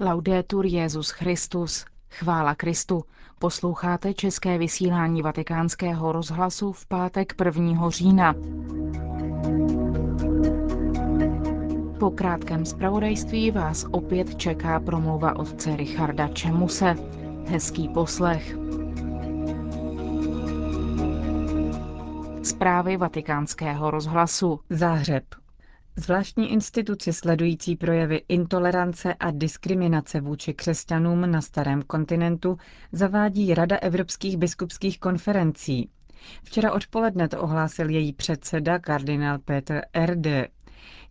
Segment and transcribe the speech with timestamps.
[0.00, 1.84] Laudetur Jezus Christus.
[2.10, 3.04] Chvála Kristu.
[3.38, 7.90] Posloucháte české vysílání Vatikánského rozhlasu v pátek 1.
[7.90, 8.34] října.
[12.00, 16.96] Po krátkém zpravodajství vás opět čeká promluva otce Richarda Čemuse.
[17.46, 18.56] Hezký poslech.
[22.42, 24.60] Zprávy vatikánského rozhlasu.
[24.70, 25.24] Záhřeb.
[25.96, 32.58] Zvláštní instituci sledující projevy intolerance a diskriminace vůči křesťanům na starém kontinentu
[32.92, 35.88] zavádí Rada evropských biskupských konferencí.
[36.44, 40.48] Včera odpoledne to ohlásil její předseda kardinál Petr Erde.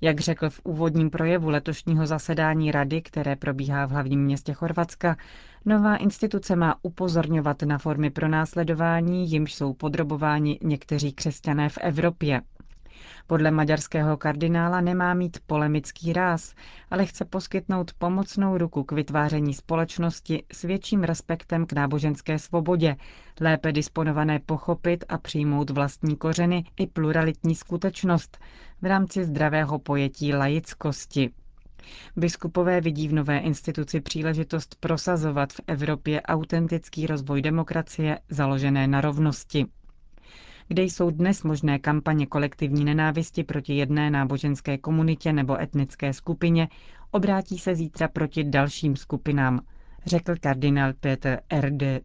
[0.01, 5.17] Jak řekl v úvodním projevu letošního zasedání rady, které probíhá v hlavním městě Chorvatska,
[5.65, 12.41] nová instituce má upozorňovat na formy pronásledování, jimž jsou podrobováni někteří křesťané v Evropě.
[13.27, 16.53] Podle maďarského kardinála nemá mít polemický ráz,
[16.91, 22.95] ale chce poskytnout pomocnou ruku k vytváření společnosti s větším respektem k náboženské svobodě,
[23.41, 28.37] lépe disponované pochopit a přijmout vlastní kořeny i pluralitní skutečnost
[28.81, 31.29] v rámci zdravého pojetí laickosti.
[32.15, 39.65] Biskupové vidí v nové instituci příležitost prosazovat v Evropě autentický rozvoj demokracie založené na rovnosti
[40.67, 46.67] kde jsou dnes možné kampaně kolektivní nenávisti proti jedné náboženské komunitě nebo etnické skupině,
[47.11, 49.59] obrátí se zítra proti dalším skupinám,
[50.05, 52.01] řekl kardinál Peter R.D.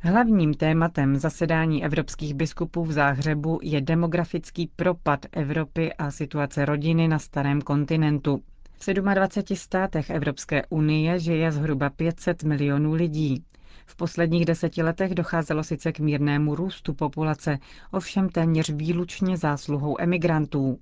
[0.00, 7.18] Hlavním tématem zasedání evropských biskupů v Záhřebu je demografický propad Evropy a situace rodiny na
[7.18, 8.42] starém kontinentu.
[8.78, 13.44] V 27 státech Evropské unie žije zhruba 500 milionů lidí.
[13.86, 17.58] V posledních deseti letech docházelo sice k mírnému růstu populace,
[17.90, 20.78] ovšem téměř výlučně zásluhou emigrantů.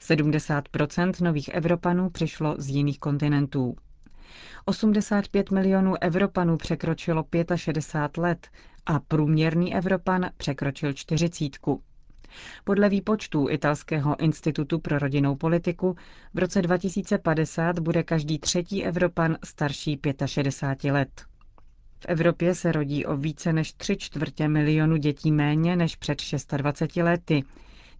[0.00, 3.76] 70% nových Evropanů přišlo z jiných kontinentů.
[4.64, 7.24] 85 milionů Evropanů překročilo
[7.56, 8.48] 65 let
[8.86, 11.82] a průměrný Evropan překročil čtyřicítku.
[12.64, 15.96] Podle výpočtů Italského institutu pro rodinnou politiku
[16.34, 21.24] v roce 2050 bude každý třetí Evropan starší 65 let.
[22.00, 26.18] V Evropě se rodí o více než tři čtvrtě milionu dětí méně než před
[26.56, 27.42] 26 lety.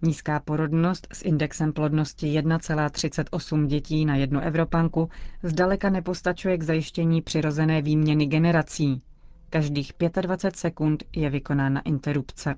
[0.03, 5.09] Nízká porodnost s indexem plodnosti 1,38 dětí na jednu Evropanku
[5.43, 9.03] zdaleka nepostačuje k zajištění přirozené výměny generací.
[9.51, 12.55] Každých 25 sekund je vykonána interrupce.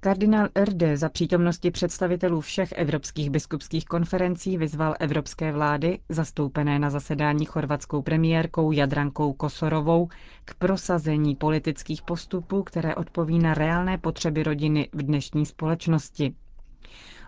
[0.00, 7.44] Kardinál Erde za přítomnosti představitelů všech evropských biskupských konferencí vyzval evropské vlády, zastoupené na zasedání
[7.44, 10.08] chorvatskou premiérkou Jadrankou Kosorovou,
[10.44, 16.34] k prosazení politických postupů, které odpoví na reálné potřeby rodiny v dnešní společnosti.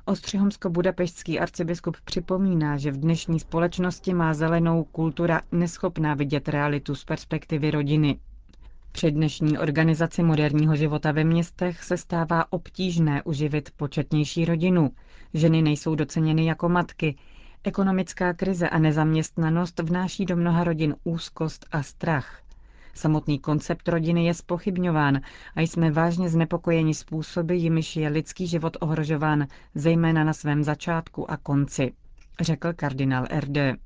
[0.07, 7.71] Ostřihomsko-budapeštský arcibiskup připomíná, že v dnešní společnosti má zelenou kultura neschopná vidět realitu z perspektivy
[7.71, 8.19] rodiny.
[8.93, 14.91] Při dnešní organizaci moderního života ve městech se stává obtížné uživit početnější rodinu.
[15.35, 17.17] Ženy nejsou doceněny jako matky.
[17.65, 22.43] Ekonomická krize a nezaměstnanost vnáší do mnoha rodin úzkost a strach.
[22.95, 25.21] Samotný koncept rodiny je spochybňován
[25.57, 31.37] a jsme vážně znepokojeni způsoby, jimiž je lidský život ohrožován, zejména na svém začátku a
[31.37, 31.93] konci,
[32.41, 33.81] řekl kardinál RD.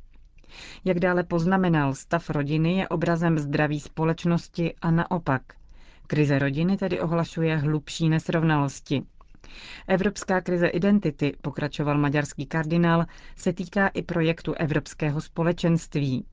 [0.84, 5.42] Jak dále poznamenal, stav rodiny je obrazem zdraví společnosti a naopak.
[6.06, 9.02] Krize rodiny tedy ohlašuje hlubší nesrovnalosti.
[9.86, 13.04] Evropská krize identity, pokračoval maďarský kardinál,
[13.36, 16.24] se týká i projektu Evropského společenství.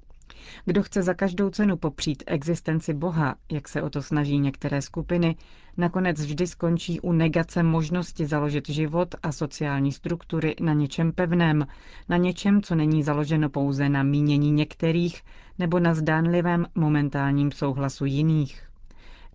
[0.65, 5.35] Kdo chce za každou cenu popřít existenci Boha, jak se o to snaží některé skupiny,
[5.77, 11.67] nakonec vždy skončí u negace možnosti založit život a sociální struktury na něčem pevném,
[12.09, 15.21] na něčem, co není založeno pouze na mínění některých
[15.59, 18.67] nebo na zdánlivém momentálním souhlasu jiných.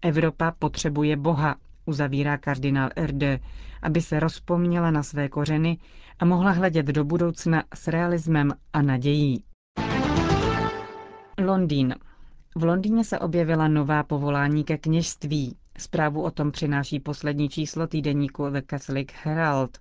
[0.03, 1.57] Evropa potřebuje Boha,
[1.87, 3.23] uzavírá kardinál RD,
[3.83, 5.79] aby se rozpomněla na své kořeny
[6.19, 9.45] a mohla hledět do budoucna s realismem a nadějí.
[11.39, 11.95] Londýn.
[12.57, 15.57] V Londýně se objevila nová povolání ke kněžství.
[15.79, 19.79] Zprávu o tom přináší poslední číslo týdeníku The Catholic Herald.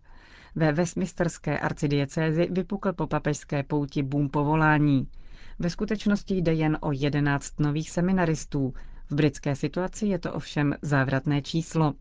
[0.55, 5.07] Ve Westminsterské arcidiecézi vypukl po papežské pouti boom povolání.
[5.59, 8.73] Ve skutečnosti jde jen o 11 nových seminaristů.
[9.09, 11.93] V britské situaci je to ovšem závratné číslo.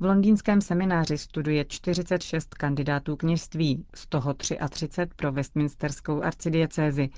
[0.00, 7.08] V londýnském semináři studuje 46 kandidátů kněžství, z toho 33 pro Westminsterskou arcidiecézi,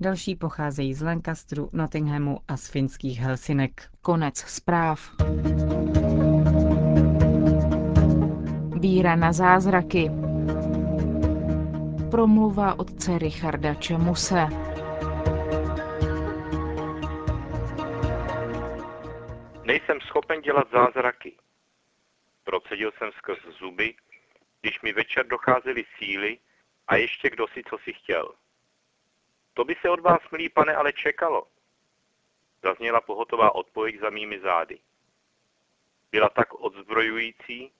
[0.00, 3.90] další pocházejí z Lancasteru, Nottinghamu a z finských Helsinek.
[4.02, 5.10] Konec zpráv.
[8.80, 10.10] Víra na zázraky.
[12.10, 14.46] Promluva otce Richarda Čemuse.
[19.64, 21.32] Nejsem schopen dělat zázraky.
[22.44, 23.94] Procedil jsem skrz zuby,
[24.60, 26.38] když mi večer docházely síly
[26.88, 28.34] a ještě kdo si co si chtěl.
[29.54, 31.46] To by se od vás, milý pane, ale čekalo.
[32.62, 34.78] Zazněla pohotová odpověď za mými zády.
[36.12, 37.72] Byla tak odzbrojující,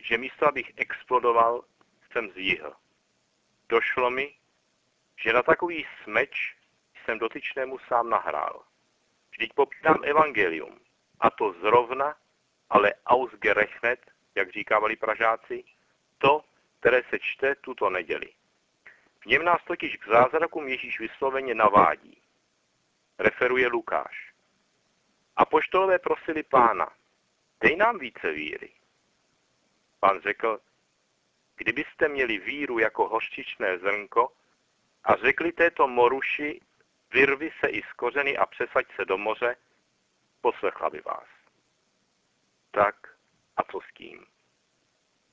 [0.00, 1.64] že místo abych explodoval,
[2.12, 2.72] jsem zjihl.
[3.68, 4.34] Došlo mi,
[5.16, 6.56] že na takový smeč
[7.04, 8.64] jsem dotyčnému sám nahrál.
[9.30, 10.80] Vždyť popírám evangelium.
[11.20, 12.16] A to zrovna,
[12.70, 15.64] ale ausgerechnet, jak říkávali Pražáci,
[16.18, 16.44] to,
[16.80, 18.32] které se čte tuto neděli.
[19.22, 22.22] V něm nás totiž k zázrakům Ježíš vysloveně navádí.
[23.18, 24.32] Referuje Lukáš.
[25.36, 26.92] A poštolové prosili pána,
[27.60, 28.72] dej nám více víry.
[30.00, 30.60] Pán řekl,
[31.56, 34.32] kdybyste měli víru jako hořčičné zrnko
[35.04, 36.60] a řekli této moruši,
[37.12, 39.56] vyrvi se i z kořeny a přesaď se do moře,
[40.40, 41.28] poslechla by vás.
[42.70, 43.16] Tak
[43.56, 44.26] a co s tím?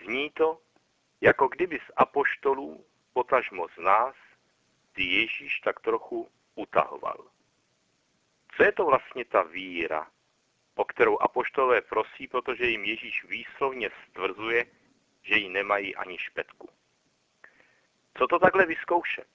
[0.06, 0.62] Zní to,
[1.22, 2.86] jako kdyby z apoštolů,
[3.20, 4.16] potažmo z nás,
[4.94, 7.18] ty Ježíš tak trochu utahoval.
[8.56, 10.08] Co je to vlastně ta víra,
[10.76, 14.66] o kterou apoštolové prosí, protože jim Ježíš výslovně stvrzuje,
[15.24, 16.70] že ji nemají ani špetku.
[18.18, 19.28] Co to takhle vyzkoušet?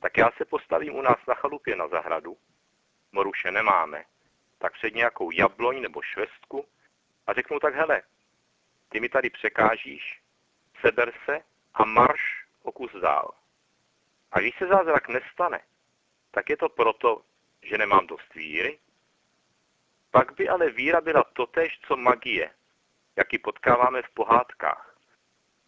[0.00, 2.36] Tak já se postavím u nás na chalupě na zahradu,
[3.12, 4.04] moruše nemáme,
[4.58, 6.68] tak před nějakou jabloň nebo švestku
[7.26, 8.02] a řeknu tak, hele,
[8.88, 10.22] ty mi tady překážíš,
[10.80, 11.40] seber se
[11.74, 13.34] a marš o kus dál.
[14.32, 15.60] A když se zázrak nestane,
[16.30, 17.22] tak je to proto,
[17.62, 18.78] že nemám dost víry?
[20.10, 22.54] Pak by ale víra byla totéž, co magie,
[23.16, 24.98] jak ji potkáváme v pohádkách.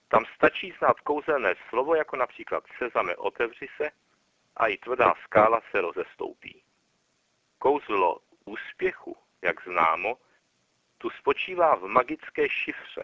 [0.08, 3.90] Tam stačí znát kouzelné slovo, jako například sezame otevři se
[4.56, 6.62] a i tvrdá skála se rozestoupí.
[7.58, 10.18] Kouzlo úspěchu, jak známo,
[10.98, 13.02] tu spočívá v magické šifře.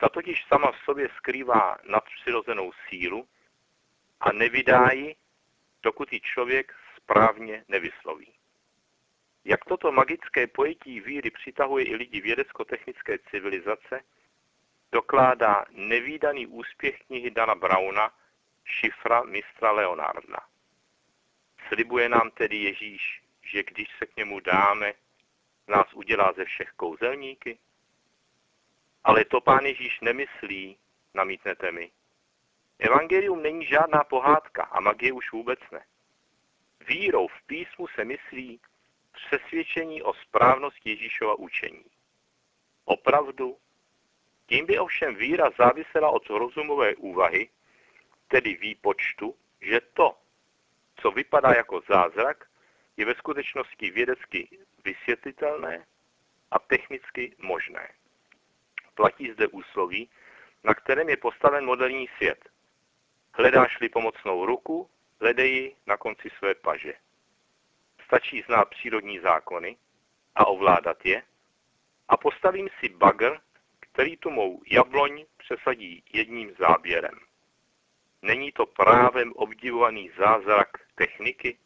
[0.00, 3.28] Ta totiž sama v sobě skrývá nadpřirozenou sílu
[4.20, 5.16] a nevydá ji,
[5.82, 8.32] dokud ji člověk správně nevysloví.
[9.44, 14.00] Jak toto magické pojetí víry přitahuje i lidi vědecko-technické civilizace,
[14.92, 18.10] dokládá nevýdaný úspěch knihy Dana Brauna
[18.64, 20.38] Šifra mistra Leonarda.
[21.68, 24.92] Slibuje nám tedy Ježíš, že když se k němu dáme,
[25.68, 27.58] nás udělá ze všech kouzelníky?
[29.04, 30.78] Ale to pán Ježíš nemyslí,
[31.14, 31.90] namítnete mi.
[32.78, 35.84] Evangelium není žádná pohádka a magie už vůbec ne.
[36.88, 38.60] Vírou v písmu se myslí
[39.12, 41.84] přesvědčení o správnosti Ježíšova učení.
[42.84, 43.56] Opravdu?
[44.46, 47.48] Tím by ovšem víra závisela od rozumové úvahy,
[48.28, 50.16] tedy výpočtu, že to,
[50.96, 52.48] co vypadá jako zázrak,
[52.96, 55.86] je ve skutečnosti vědecky vysvětlitelné
[56.50, 57.88] a technicky možné.
[59.00, 60.10] Platí zde úsloví,
[60.64, 62.48] na kterém je postaven moderní svět.
[63.32, 66.94] Hledáš-li pomocnou ruku, hledej ji na konci své paže.
[68.04, 69.76] Stačí znát přírodní zákony
[70.34, 71.22] a ovládat je
[72.08, 73.40] a postavím si bagr,
[73.80, 77.18] který tu mou jabloň přesadí jedním záběrem.
[78.22, 81.58] Není to právem obdivovaný zázrak techniky?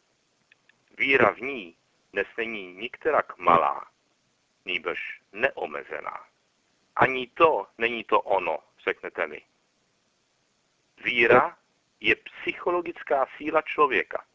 [0.97, 1.75] Víra v ní
[2.13, 3.87] dnes není nikterak malá,
[4.65, 6.34] nýbrž neomezená.
[6.95, 9.41] Ani to není to ono, řeknete mi.
[11.03, 11.57] Víra
[11.99, 14.25] je psychologická síla člověka.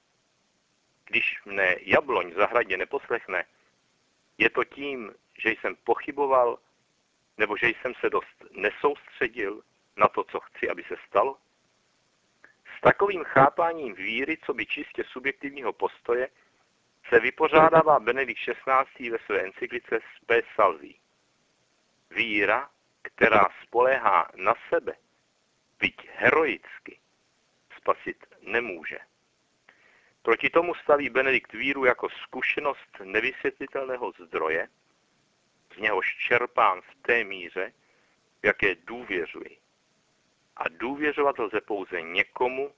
[1.04, 3.44] Když mne jabloň v zahradě neposlechne,
[4.38, 6.58] je to tím, že jsem pochyboval,
[7.38, 9.62] nebo že jsem se dost nesoustředil
[9.96, 11.36] na to, co chci, aby se stalo?
[12.78, 16.28] S takovým chápáním víry, co by čistě subjektivního postoje,
[17.08, 19.10] se vypořádává Benedikt XVI.
[19.10, 20.94] ve své encyklice Spe Salvi.
[22.10, 22.70] Víra,
[23.02, 24.96] která spoléhá na sebe,
[25.78, 27.00] byť heroicky,
[27.76, 28.98] spasit nemůže.
[30.22, 34.68] Proti tomu staví Benedikt víru jako zkušenost nevysvětlitelného zdroje,
[35.74, 37.72] z něhož čerpám v té míře,
[38.42, 39.58] v jaké důvěřuji.
[40.56, 42.74] A důvěřovat lze pouze někomu,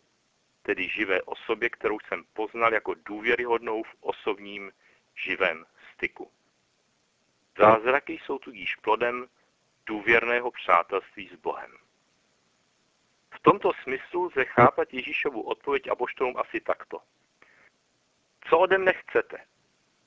[0.62, 4.72] tedy živé osobě, kterou jsem poznal jako důvěryhodnou v osobním
[5.14, 6.30] živém styku.
[7.58, 9.26] Zázraky jsou tudíž plodem
[9.86, 11.72] důvěrného přátelství s Bohem.
[13.34, 16.98] V tomto smyslu lze chápat Ježíšovu odpověď apoštolům asi takto.
[18.48, 19.46] Co ode mne chcete?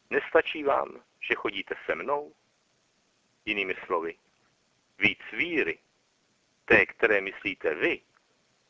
[0.09, 2.33] Nestačí vám, že chodíte se mnou?
[3.45, 4.17] Jinými slovy,
[4.99, 5.79] víc víry,
[6.65, 8.01] té, které myslíte vy,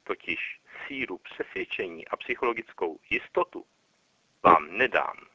[0.03, 3.65] totiž sílu přesvědčení a psychologickou jistotu,
[4.43, 5.34] vám nedám.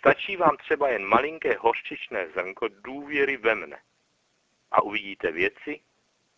[0.00, 3.82] Stačí vám třeba jen malinké hořčičné zrnko důvěry ve mne
[4.70, 5.80] a uvidíte věci,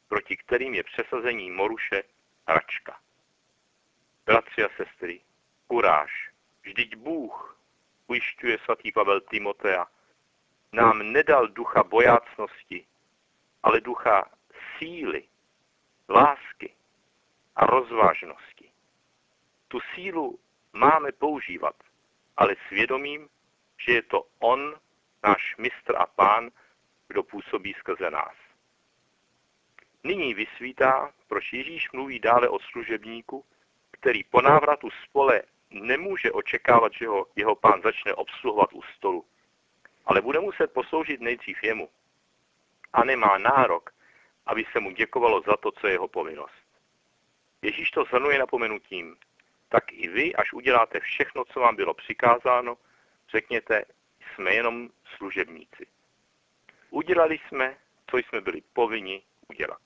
[0.08, 2.02] proti kterým je přesazení moruše
[2.48, 3.00] hračka.
[4.26, 5.20] Bratři a sestry,
[5.66, 6.30] kuráž,
[6.62, 7.58] vždyť Bůh,
[8.06, 9.86] ujišťuje svatý Pavel Timotea,
[10.72, 12.86] nám nedal ducha bojácnosti,
[13.62, 14.30] ale ducha
[14.78, 15.24] síly,
[16.08, 16.74] lásky
[17.56, 18.72] a rozvážnosti.
[19.68, 20.38] Tu sílu
[20.72, 21.74] máme používat,
[22.36, 23.28] ale svědomím,
[23.84, 24.74] že je to On,
[25.24, 26.50] náš mistr a pán,
[27.08, 28.34] kdo působí skrze nás.
[30.04, 33.44] Nyní vysvítá, proč Ježíš mluví dále o služebníku,
[33.90, 39.24] který po návratu z pole nemůže očekávat, že ho jeho pán začne obsluhovat u stolu,
[40.04, 41.88] ale bude muset posloužit nejdřív jemu.
[42.92, 43.90] A nemá nárok,
[44.46, 46.62] aby se mu děkovalo za to, co je jeho povinnost.
[47.62, 49.16] Ježíš to zhrnuje napomenutím,
[49.68, 52.76] tak i vy, až uděláte všechno, co vám bylo přikázáno,
[53.32, 53.84] řekněte,
[54.20, 55.86] jsme jenom služebníci.
[56.90, 57.76] Udělali jsme,
[58.10, 59.80] co jsme byli povinni udělat.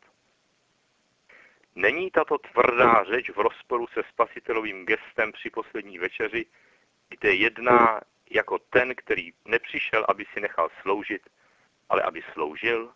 [1.74, 6.46] Není tato tvrdá řeč v rozporu se spasitelovým gestem při poslední večeři,
[7.08, 8.00] kde jedná
[8.30, 11.22] jako ten, který nepřišel, aby si nechal sloužit,
[11.88, 12.92] ale aby sloužil?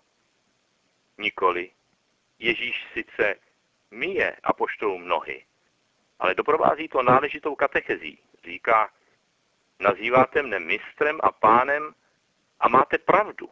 [1.18, 1.70] Nikoli.
[2.38, 3.34] Ježíš sice
[3.90, 5.44] myje apoštolům nohy,
[6.18, 8.18] ale doprovází to náležitou katechezí.
[8.44, 8.90] Říká,
[9.80, 11.94] nazýváte mne mistrem a pánem
[12.60, 13.48] a máte pravdu.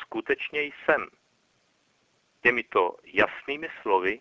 [0.00, 1.06] Skutečně jsem.
[2.42, 4.20] Těmito jasnými slovy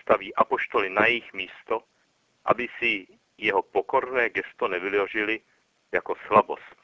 [0.00, 1.82] staví apoštoly na jejich místo,
[2.44, 3.06] aby si
[3.38, 5.40] jeho pokorné gesto nevyložili
[5.92, 6.76] jako slabost.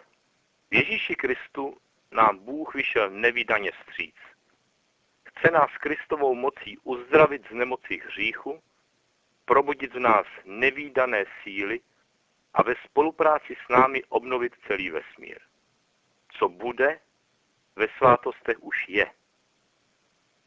[0.71, 1.76] V Ježíši Kristu
[2.11, 4.14] nám Bůh vyšel nevydaně stříc.
[5.28, 8.62] Chce nás Kristovou mocí uzdravit z nemoci hříchu,
[9.45, 11.81] probudit v nás nevýdané síly
[12.54, 15.38] a ve spolupráci s námi obnovit celý vesmír.
[16.38, 17.00] Co bude,
[17.76, 19.12] ve svátostech už je.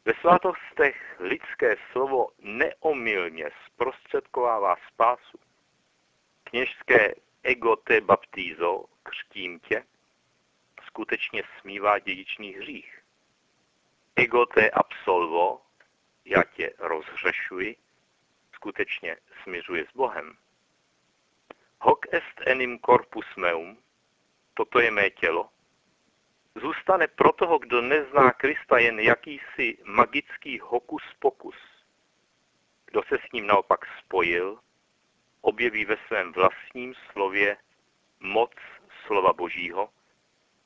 [0.04, 5.38] Ve svátostech lidské slovo neomylně zprostředkovává spásu.
[6.44, 9.84] Kněžské ego te baptizo, křtím tě,
[10.86, 13.02] skutečně smívá dědičný hřích.
[14.16, 15.62] Ego te absolvo,
[16.24, 17.76] já tě rozhřešuji,
[18.52, 20.36] skutečně směřuje s Bohem.
[21.78, 23.78] Hoc est enim corpus meum,
[24.54, 25.50] toto je mé tělo,
[26.54, 31.56] zůstane pro toho, kdo nezná Krista, jen jakýsi magický hokus pokus.
[32.86, 34.58] Kdo se s ním naopak spojil,
[35.40, 37.56] objeví ve svém vlastním slově
[38.20, 38.52] moc
[39.06, 39.90] slova Božího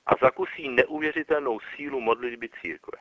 [0.07, 2.99] a zakusí neuvěřitelnou sílu modlitby církve.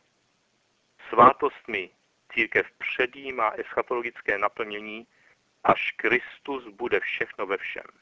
[1.09, 1.89] Svátostmi
[2.33, 5.07] církev předjímá eschatologické naplnění,
[5.63, 7.98] až Kristus bude všechno ve všem.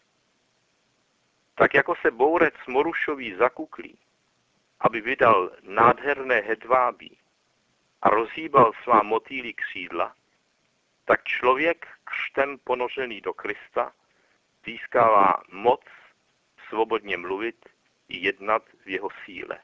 [1.58, 4.00] Tak jako se bourec morušový zakuklí,
[4.80, 7.18] aby vydal nádherné hedvábí
[8.02, 10.16] a rozhýbal svá motýlí křídla,
[11.06, 13.94] tak člověk křtem ponořený do Krista
[14.66, 15.82] získává moc
[16.70, 17.66] svobodně mluvit
[18.10, 19.60] i jednat v jeho síle.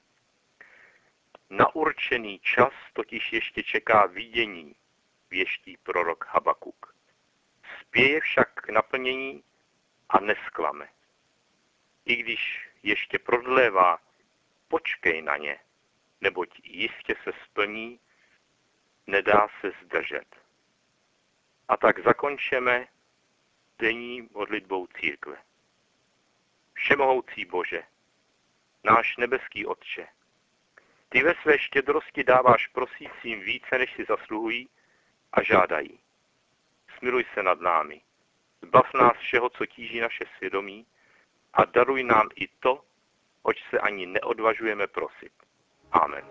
[1.50, 4.76] Na určený čas totiž ještě čeká vidění,
[5.30, 6.96] věští prorok Habakuk.
[7.82, 9.44] Spěje však k naplnění
[10.10, 10.90] a nesklame.
[12.06, 14.00] I když ještě prodlévá
[14.68, 15.60] počkej na ně,
[16.22, 18.00] neboť jistě se splní,
[19.08, 20.36] nedá se zdržet.
[21.68, 22.88] A tak zakončeme
[23.80, 25.38] denní modlitbou církve.
[26.74, 27.84] Všemohoucí Bože,
[28.84, 30.08] náš nebeský Otče,
[31.10, 34.70] ty ve své štědrosti dáváš prosícím více, než si zasluhují
[35.34, 36.00] a žádají.
[36.98, 38.02] Smiluj se nad námi,
[38.62, 40.86] zbav nás všeho, co tíží naše svědomí
[41.54, 42.82] a daruj nám i to,
[43.44, 45.34] oč se ani neodvažujeme prosit.
[45.92, 46.24] Amen.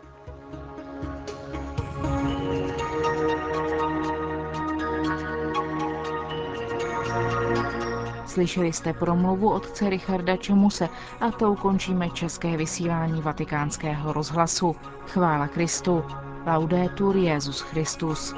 [8.27, 10.89] Slyšeli jste promluvu otce Richarda Čemuse
[11.21, 14.77] a to ukončíme české vysílání vatikánského rozhlasu.
[15.07, 16.05] Chvála Kristu.
[16.47, 18.35] Laudetur Jezus Christus.